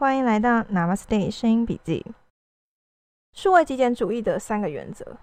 [0.00, 2.02] 欢迎来到 Namaste 声音笔记。
[3.34, 5.18] 数位极简主义的三个原则，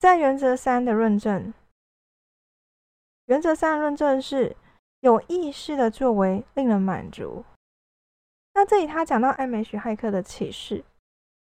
[0.00, 1.54] 在原则三的论证，
[3.26, 4.56] 原则三的论证是
[5.02, 7.44] 有意识的作为令人满足。
[8.54, 10.82] 那这里他讲到艾美许骇客的启示，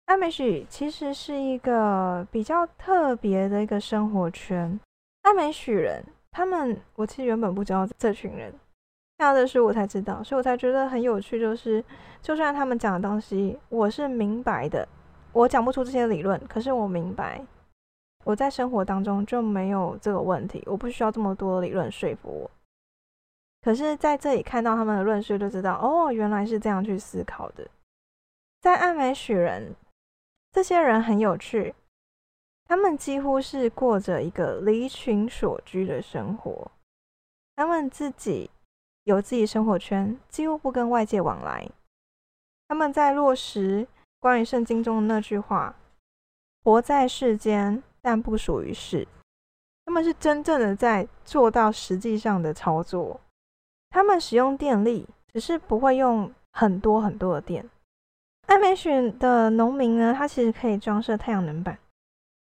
[0.08, 4.78] 艾美许其实是一个比较特别的一个生活圈。
[5.22, 8.54] 艾美许人，他们我其实原本不知道这群人。
[9.18, 11.40] 看到的书我才知道，所以我才觉得很有趣。
[11.40, 11.84] 就是，
[12.22, 14.88] 就算他们讲的东西我是明白的，
[15.34, 17.44] 我讲不出这些理论，可是我明白，
[18.26, 22.52] 我在生活当中就没有这个问题，我不需要这么多理论说服我。
[23.64, 27.68] 可是在这里看到他们的论述，就知道哦，原来是这样去思考的。
[28.62, 29.74] 在爱美许人，
[30.52, 31.74] 这些人很有趣，
[32.68, 36.70] 他们几乎是过着一个离群所居的生活，
[37.56, 38.52] 他们自己。
[39.08, 41.66] 有自己生活圈，几乎不跟外界往来。
[42.68, 43.88] 他们在落实
[44.20, 45.74] 关于圣经中的那句话
[46.66, 49.08] ：“活在世间，但不属于世。”
[49.86, 53.22] 他们是真正的在做到实际上的操作。
[53.92, 57.70] 他们使用电力，只是不会用很多很多的电。
[58.48, 61.80] 艾美逊的农民呢，他其实可以装设太阳能板，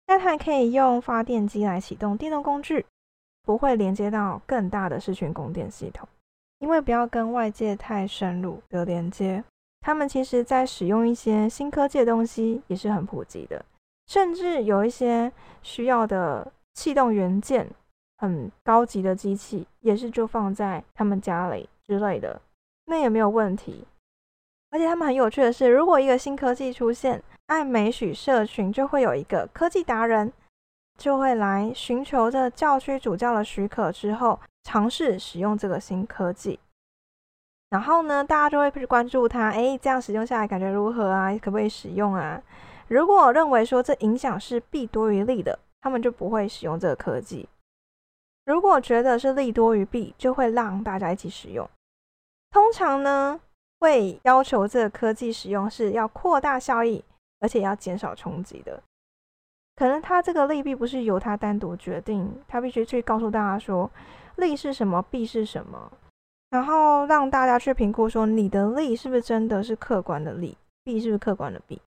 [0.07, 2.87] 但他可以用发电机来启动电动工具，
[3.43, 6.09] 不会连接到更大的市群供电系统。
[6.59, 9.43] 因为不要跟外界太深入的连接，
[9.81, 13.63] 他们其实在使用一些新科技的东西也是很普及的，
[14.07, 17.69] 甚至有一些需要的气动元件，
[18.17, 22.41] 很高级的机器也是就放在他们家里之类的，
[22.85, 23.85] 那也没有问题。
[24.71, 30.31] 而且他们很有趣的是，如果一个新科技出现，爱美许社群就会有一个科技达人，
[30.97, 34.37] 就会来寻求着教区主教的许可之后。
[34.71, 36.59] 尝试使用这个新科技，
[37.71, 39.49] 然后呢，大家就会去关注它。
[39.49, 41.35] 哎，这样使用下来感觉如何啊？
[41.39, 42.39] 可不可以使用啊？
[42.87, 47.47] 如果认为说这影响是弊多于利的，他们就不会使用这个科技；
[48.45, 51.67] 如果觉得是利多于弊，就会让大家一起使用。
[52.52, 53.41] 通常呢，
[53.79, 57.03] 会要求这个科技使用是要扩大效益，
[57.39, 58.83] 而且要减少冲击的。
[59.79, 63.89] 可能他这个利弊不是由他单独决定，他必须去告诉大家说。
[64.35, 65.01] 利是什么？
[65.03, 65.89] 弊是什么？
[66.49, 71.81] 然后让大家去评估，说你的利是不是真的是客观的利，弊是不是客观的弊？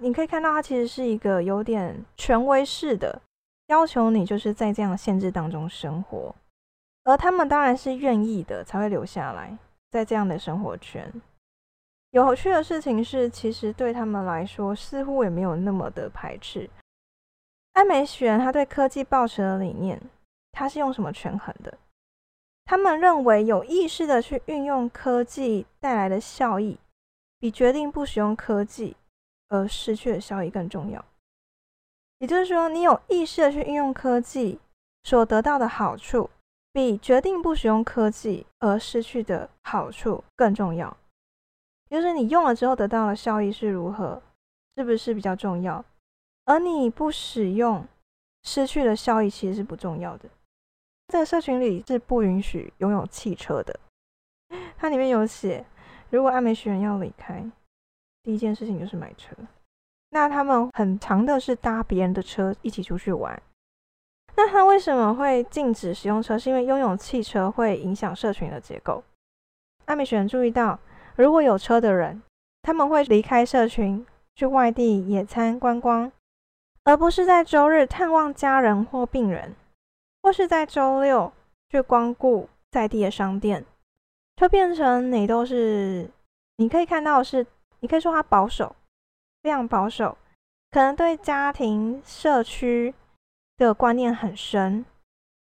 [0.00, 3.20] 你可以看到，它其实是一个有点权威式的
[3.66, 6.34] 要求，你就是在这样的限制当中生活。
[7.04, 9.56] 而他们当然是愿意的，才会留下来
[9.90, 11.12] 在这样的生活圈。
[12.10, 16.68] 有趣的事情是，其实对他们来说，似乎也没有那么的排斥。
[17.78, 20.02] 艾美选他对科技抱持的理念。
[20.50, 21.78] 他是用什么权衡的？
[22.64, 26.76] 他们认为有意识的去运用科技带来的效益，
[27.38, 28.96] 比决定不使用科技
[29.50, 31.04] 而失去的效益更重要。
[32.18, 34.58] 也就是说，你有意识的去运用科技
[35.04, 36.28] 所得到的好处，
[36.72, 40.96] 比决定不使用科技而失去的好处更重要。
[41.88, 44.20] 就是你用了之后得到的效益是如何，
[44.76, 45.84] 是不是比较重要？
[46.48, 47.86] 而你不使用，
[48.42, 50.30] 失去的效益其实是不重要的。
[51.08, 53.78] 这个社群里是不允许拥有汽车的。
[54.78, 55.66] 它里面有写，
[56.08, 57.44] 如果爱美学人要离开，
[58.22, 59.36] 第一件事情就是买车。
[60.08, 63.42] 那他们很长的是搭别人的车一起出去玩。
[64.34, 66.38] 那他为什么会禁止使用车？
[66.38, 69.04] 是因为拥有汽车会影响社群的结构。
[69.84, 70.80] 爱美学人注意到，
[71.16, 72.22] 如果有车的人，
[72.62, 76.10] 他们会离开社群去外地野餐观光，
[76.88, 79.54] 而不是在周日探望家人或病人。
[80.20, 81.32] 或是在周六
[81.70, 83.64] 去光顾在地的商店，
[84.36, 86.10] 就变成你都是
[86.56, 87.46] 你可以看到是，
[87.80, 88.74] 你可以说他保守，
[89.42, 90.18] 非常保守，
[90.70, 92.92] 可能对家庭社区
[93.56, 94.84] 的观念很深，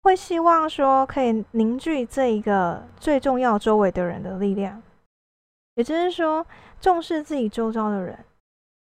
[0.01, 4.81] 会希望说可以凝聚这一个最重要周围的人的力量，
[5.75, 6.43] 也就是说
[6.79, 8.17] 重视自己周遭的人，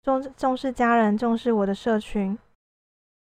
[0.04, 2.38] 重重视家人，重视我的社群。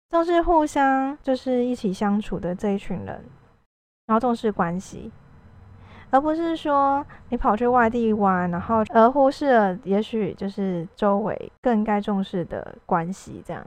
[0.10, 3.24] 重视互相就是一起相处的这一群人，
[4.08, 5.12] 然后重视关系，
[6.10, 13.42] 而不是说你跑去外地玩，然后而忽视了也许就是周围更该重视的关系。
[13.46, 13.66] 这样，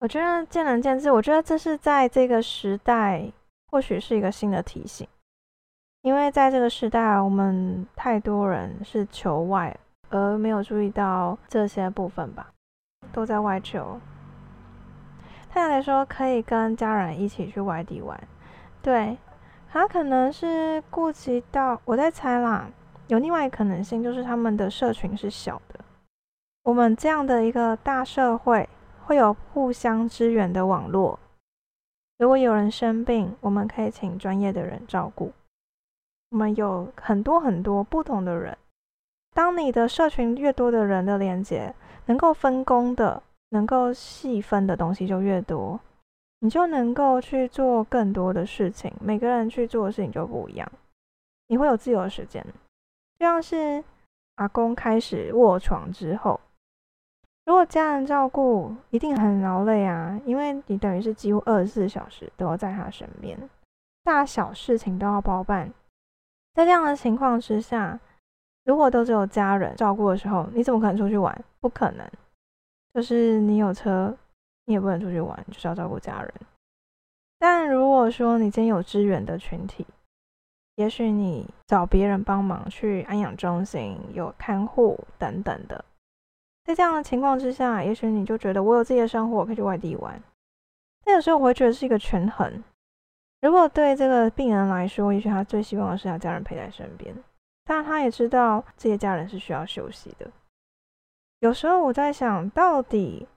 [0.00, 1.10] 我觉得见仁见智。
[1.10, 3.30] 我觉得这是在这个时代，
[3.68, 5.08] 或许是一个新的提醒，
[6.02, 9.74] 因为在这个时代，我们太多人是求外，
[10.10, 12.52] 而没有注意到这些部分吧，
[13.12, 13.98] 都在外求。
[15.48, 18.20] 太太来说可以跟家人一起去外地玩，
[18.82, 19.18] 对
[19.68, 22.68] 他可能是顾及到我在猜啦，
[23.08, 25.80] 有另外一个可能性，就是他们的社群是小的。
[26.62, 28.68] 我们这样的一个大社会
[29.04, 31.18] 会有互相支援的网络。
[32.18, 35.32] 如果有人生病，我们可以请专业的人照顾。
[36.30, 38.56] 我们有很多很多不同的人。
[39.32, 41.74] 当你的社群越多的人的连接，
[42.06, 45.78] 能够分工的、能够细分的东西就越多，
[46.40, 48.92] 你就能够去做更多的事情。
[49.00, 50.70] 每个人去做的事情就不一样，
[51.48, 52.44] 你会有自由的时间。
[53.18, 53.82] 就像是
[54.36, 56.40] 阿公开始卧床之后。
[57.46, 63.36] 如果家人照顾，一定很劳累啊，因为你等于是几乎二十四小时都要在他身边，
[64.04, 65.72] 大小事情都要包办。
[66.54, 67.98] 在这样的情况之下，
[68.70, 71.44] 如果都只有家人照顾的时候，你怎么可能出去玩？
[71.58, 72.08] 不可能。
[72.94, 74.16] 就是你有车，
[74.66, 76.32] 你也不能出去玩，就是要照顾家人。
[77.36, 79.84] 但如果说你今天有支援的群体，
[80.76, 85.84] 也许你找别人帮忙去安养中心，有看护等等的。
[86.64, 90.22] 在这样的情况之下，也许你就觉得我有自己的生活，我可以去外地玩。
[91.04, 92.62] 但有时候我会觉得是一个权衡。
[93.42, 97.12] 如果对这个病人来说，也许他最希望的是他家人陪在身边，
[97.70, 100.28] 但他也知道这些家人是需要休息的。
[101.38, 103.28] 有时候我在想，到底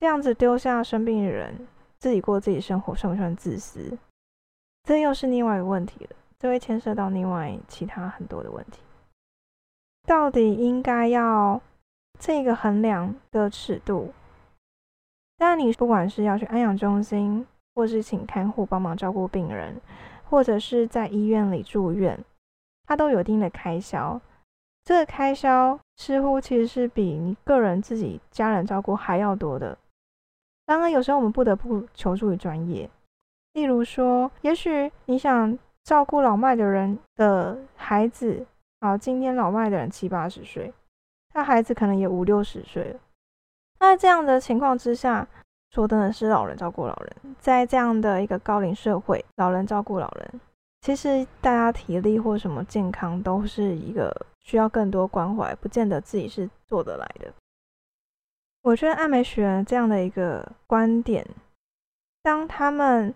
[0.00, 1.66] 这样子丢下生病的人，
[1.98, 3.98] 自己过自己生活，算不算自私？
[4.84, 8.80] 这又是另外一个问题了，这会牵涉到另外其他很多的问题。
[10.06, 11.60] 到底应该要？
[12.18, 14.12] 这个衡量的尺度，
[15.36, 19.80] 但你不管是要去安养中心，或是请看护帮忙照顾病人，
[20.30, 22.22] 或者是在医院里住院，
[22.86, 24.20] 它都有一定的开销。
[24.84, 29.78] 这个开销似乎其实是比你个人自己家人照顾还要多的。
[30.66, 32.88] 当然，有时候我们不得不求助于专业，
[33.52, 38.46] 例如说，也许你想照顾老迈的人的孩子，
[38.80, 40.72] 啊，今天老迈的人七八十岁。
[41.34, 43.00] 他孩子可能也五六十岁了，
[43.80, 45.26] 那这样的情况之下，
[45.70, 50.40] 说真的是老人照顾老人，在这样的一个高龄社会，老人照顾老人，
[50.82, 57.32] 其实大家体力或什么健康都是一个需要更多关怀，不见得自己是做得来的。
[58.62, 61.26] 我觉得爱美学这样的一个观点，
[62.22, 63.14] 当他们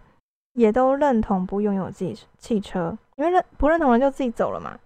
[0.54, 4.78] 也都认同不拥有自己汽车，因为认不认同人就自己走了嘛。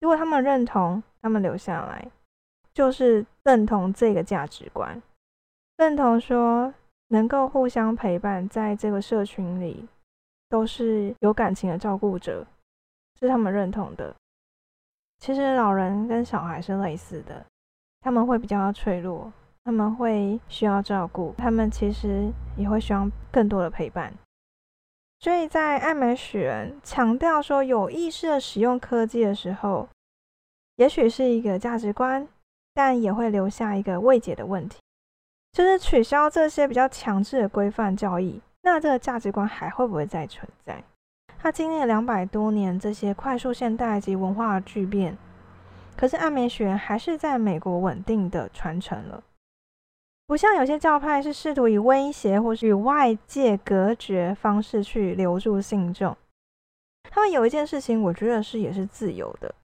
[0.00, 2.06] 如果他们认同，他们留下来。
[2.72, 5.02] 就是认同这个价值观，
[5.76, 6.72] 认同说
[7.08, 9.88] 能够互相陪伴，在这个社群里
[10.50, 12.46] 都是有感情的照顾者，
[13.18, 14.14] 是他们认同的。
[15.18, 17.42] 其实老人跟小孩是类似的，
[18.02, 19.32] 他们会比较脆弱，
[19.64, 24.12] 他们会需要照顾，他们其实也会需要更多的陪伴。
[25.20, 29.88] 所以在爱美雪人强调说有意识的使用科技的时候，
[30.76, 32.28] 也许是一个价值观。
[32.72, 34.78] 但也会留下一个未解的问题，
[35.52, 40.82] 就是取消这些比较强制的规范教义，那这个价值观还会不会再存在？
[41.38, 45.16] 它经历了两百多年这些快速现代及文化巨变，
[45.96, 49.22] 可是爱美学还是在美国稳定的传承了，
[50.26, 56.16] 不像有些教派是试图以威胁或是与外界隔绝方式去留住信众。
[57.10, 59.54] 他们有一件事情，我觉得是也是自由的。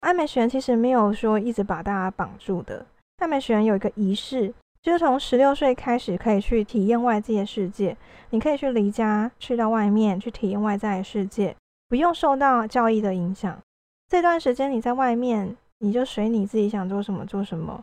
[0.00, 2.84] 爱美学其实没有说一直把大家绑住的。
[3.16, 4.52] 爱美学有一个仪式，
[4.84, 7.96] 就是从十六岁开始可以去体验外界世界。
[8.30, 11.56] 你可以去离家，去到外面去体验外在的世界，
[11.88, 13.58] 不用受到教义的影响。
[14.08, 17.82] 这段时间你在外面，你就随你自己想做什么做什么。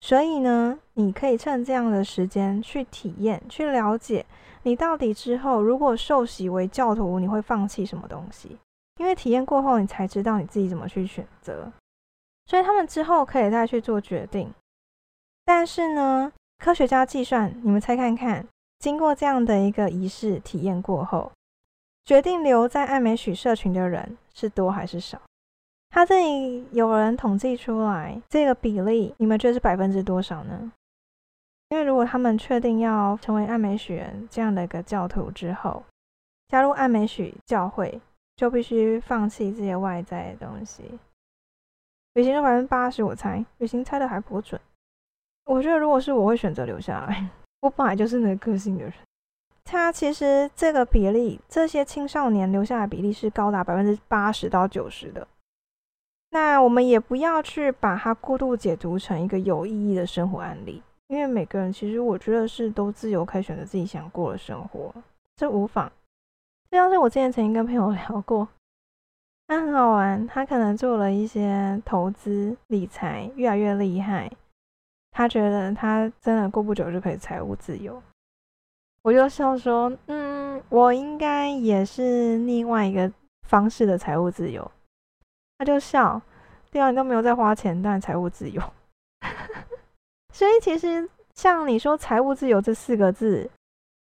[0.00, 4.24] 所以呢，你可以趁这样的时间去体验、去了解，
[4.62, 8.56] 你到底之后如果受洗为教徒，你会放弃什么东西。
[9.00, 11.72] 因为体验过后，你才知道你自己怎么去选择，
[12.46, 14.52] 所以他们之后可以再去做决定。
[15.48, 18.46] 但是呢，科学家计算，你们猜看看，
[18.80, 21.32] 经过这样的一个仪式体验过后，
[22.04, 25.18] 决定留在爱美许社群的人是多还是少？
[25.88, 30.70] 他这里有人统计出来这个比例，你们觉得是百分之多少呢？
[31.70, 35.82] 因为如果他们确定要成为爱美许人这样的一个教徒之后，
[36.48, 37.98] 加入爱美许教会。
[38.36, 40.96] 就必须放弃这些外在的东西。
[42.12, 44.60] 旅行的百分之八十，我猜旅行猜的还不准。
[45.48, 47.26] 我觉得如果是我会选择留下来。
[47.60, 48.92] 我本来就是那个个性的人。
[49.64, 55.26] 他其实这个比例，这些青少年留下的比例是高达百分之八十到九十的。
[56.30, 64.94] 那我们也不要去把它过度解读成一个有意义的生活案例，因为每个人其实我觉得是都自由可以选择自己想过的生活，
[65.34, 65.90] 这无妨。
[66.70, 68.46] 就像是我之前曾经跟朋友聊过，
[69.48, 74.30] 他很好玩，他可能做了一些投资理财，越来越厉害。
[75.18, 78.00] 他觉得他真的过不久就可以财务自由。
[79.02, 83.12] 我就笑说：“嗯，我应该也是另外一个
[83.48, 84.70] 方式的财务自由。”
[85.58, 86.22] 他就笑
[86.70, 88.62] ：“对啊，你都没有在花钱，当然财务自由。
[90.32, 93.50] ”所以其实像你说“财务自由”这四个字。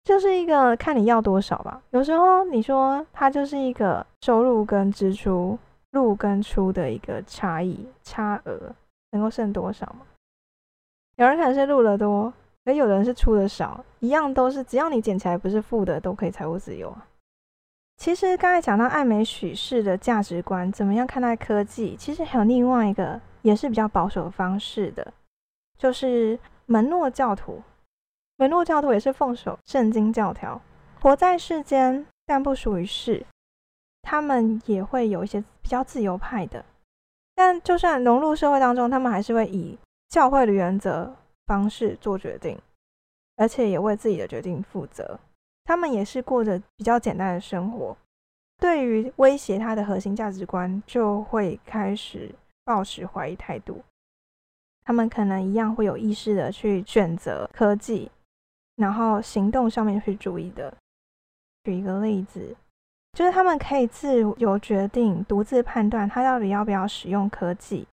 [0.05, 1.83] 就是一个看你要多少吧。
[1.91, 5.59] 有时候你说它就是一个收入跟支出
[5.91, 8.73] 入跟出的一个差异差额，
[9.11, 10.07] 能够剩多少吗？
[11.23, 16.93] 有人可能是入的多，而有人是出的少，一样都是只要你捡起来不是负的，都可以财务自由。
[17.97, 21.95] 其实刚才讲到爱美许氏的价值观，怎么样看待科技？
[21.95, 25.15] 其实还有另外一个也是比较保守的方式的，
[25.79, 26.37] 就是
[26.67, 27.63] 门诺教徒。
[28.39, 30.61] 门诺教徒也是奉守圣经教条，
[31.01, 33.25] 活在世间，但不属于世。
[34.03, 36.65] 他们也会有一些比较自由派的，
[37.37, 39.79] 但就算融入社会当中，他们还是会以
[40.13, 41.17] 教会的原则
[41.47, 42.59] 方式做决定，
[43.37, 45.19] 而且也为自己的决定负责。
[45.65, 47.97] 他们也是过着比较简单的生活，
[48.59, 53.83] 对于威胁他的核心价值观，就会开始抱持怀疑态度。
[54.85, 58.11] 他们可能一样会有意识的去选择科技。
[58.77, 60.75] 然后行动上面去注意的。
[61.65, 62.55] 举一个例子，
[63.13, 67.87] 就是他们可以自由决定、独自判断他到底要不要使用科技。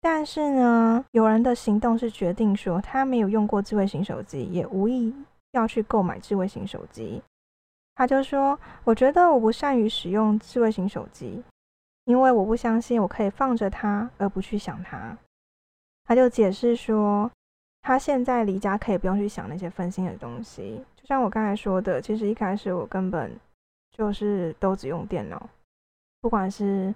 [0.00, 5.14] 但是呢，有人的行动是决定说他没有用过智慧型手机，也无意
[5.52, 7.22] 要去购买智慧型手机。
[7.94, 11.42] 他就说：“我觉得我不善于使用智慧型手机，
[12.04, 15.16] 因为我不相信我可以放着它而不去想它。”
[16.04, 17.30] 他就解释说。
[17.80, 23.32] 他现在离家可以不用去想那些分心的东西，就像我刚才说的，其实一开始我根本
[23.96, 25.48] 就是都只用电脑，
[26.20, 26.92] 不管是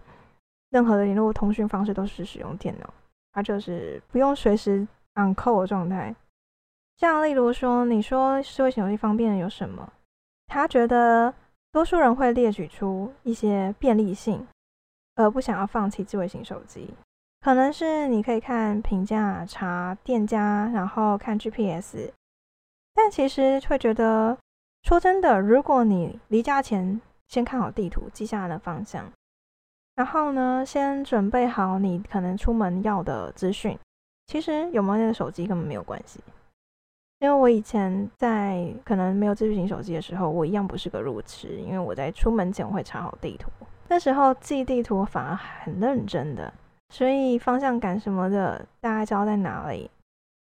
[0.72, 2.92] 任何的联络通讯方式都是使用电脑，
[3.32, 4.80] 他就是不用随时
[5.14, 6.12] on call 的状态。
[6.96, 9.92] 像例如说，你说智慧型手机方便有什么？
[10.46, 11.32] 他觉得
[11.70, 14.46] 多数人会列举出一些便利性，
[15.16, 16.92] 而不想要放弃智慧型手机。
[17.40, 22.12] 可能是你可以看评价、查店家，然后看 GPS，
[22.94, 24.38] 但其实会觉得，
[24.84, 29.10] 说真的，如果你离家前先看好地图，记下了方向，
[29.94, 33.78] 然后呢，先准备好你可能出门要的资讯，
[34.26, 36.20] 其实有没有那个手机根本没有关系。
[37.20, 43.48] 因为我以前在可能没有智慧型手机的时候，我一样不是个路痴，因为我在出门前我会查好地图，
[43.88, 46.52] 那时候记地图反而很认真的。
[46.88, 49.88] 所以方向感什么的，大概知道在哪里，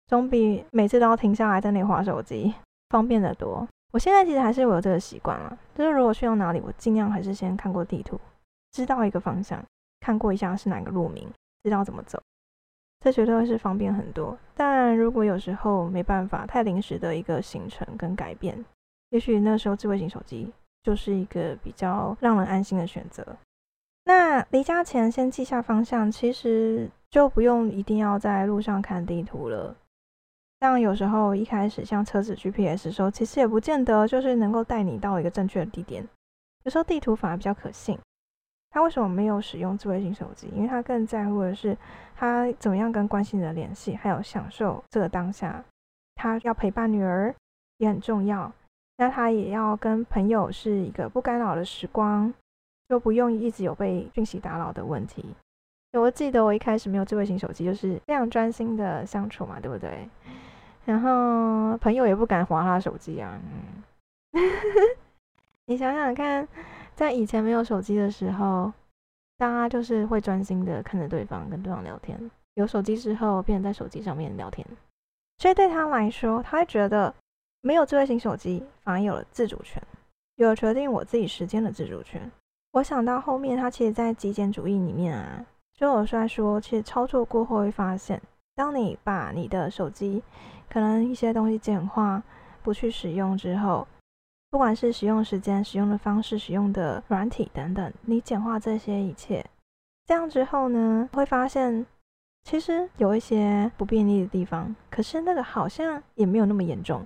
[0.07, 2.53] 总比每次都要停下来在那里划手机
[2.89, 3.65] 方便的多。
[3.93, 8.19] 我现在其实还是有这个习惯了，就是如果去到哪里，我尽量还是先看过地图，
[8.71, 9.63] 知道一个方向，
[9.99, 11.27] 看过一下是哪个路名，
[11.63, 12.21] 知道怎么走，
[12.99, 14.37] 这绝对会是方便很多。
[14.55, 18.63] 但如果有时候没办法，太临时的一个行程跟改变，
[19.09, 20.51] 也许那时候智慧型手机
[20.83, 23.37] 就是一个比较让人安心的选择。
[24.05, 29.75] 那离家前先记下方向，其实就不用一定要在路上看地图了。
[30.61, 36.07] 像有时候一开始像车子 GPS 时候，其实也不见得就是能够带你到一个正确的地点。
[36.63, 37.99] 有时候地图反而比较可信。
[38.77, 40.47] 他为什么没有使用智慧型手机？
[40.53, 41.75] 因为他更在乎的是
[42.15, 45.65] 他怎么样跟关心的人联系，还有享受这个当下。
[46.13, 47.33] 他要陪伴女儿
[47.77, 48.51] 也很重要。
[48.97, 52.31] 那他也要跟朋友是一个不干扰的时光。
[52.87, 55.25] 就不用一直有被讯息打扰的问题。
[55.93, 60.07] 我记得我一开始没有智慧型手机，就是非常专心的相处嘛，对不对？
[60.85, 63.37] 然后朋友也不敢划他手机啊。
[64.31, 64.41] 嗯，
[65.65, 66.47] 你想想看，
[66.97, 68.73] 在以前没有手机的时候，
[69.37, 72.19] 大家就是会专心的看着对方，跟对方聊天。
[72.55, 74.65] 有手机之后，变成在手机上面聊天。
[75.37, 77.13] 所以对他来说，他会觉得
[77.61, 79.79] 没有智慧型手机，反而有了自主权，
[80.37, 82.31] 有了决定我自己时间的自主权。
[82.71, 88.19] 我想到后面，他其实，在极简主义里面啊，就有在说，其实操作过后会发现，
[88.55, 90.23] 当你把你的手机
[90.67, 92.23] 可能一些东西简化，
[92.63, 93.87] 不去使用之后，
[94.49, 99.45] 不管是使用时间、使用的方式、使用的软体等等，你简化这些一切，
[100.05, 101.85] 这样之后呢，会发现
[102.43, 107.05] 其实有一些不便利的地方，可是那个好像也没有那么严重，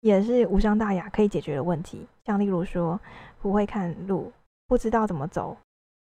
[0.00, 2.06] 也是无伤大雅，可以解决的问题。
[2.24, 3.00] 像例如说，
[3.40, 4.32] 不会看路。
[4.66, 5.56] 不知道怎么走，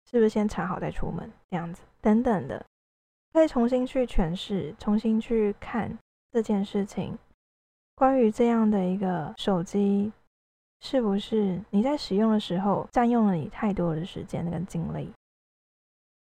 [0.05, 1.27] 是不是先查好再出门？
[1.49, 2.63] 这样子等等的，
[3.33, 5.97] 可以重新去诠释，重新去看
[6.31, 7.17] 这件事情。
[7.95, 10.13] 关于这样的一个手机，
[10.81, 15.13] 是不是你在使用的时候占用了你太多的时间跟精力？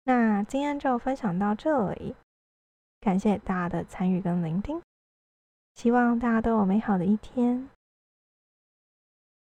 [0.04, 2.14] 那今天就分享到这里，
[3.00, 4.80] 感谢大家的参与跟聆听，
[5.74, 7.68] 希望大家都有美好的一天。